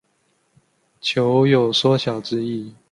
[0.99, 2.73] 酉有缩小之意。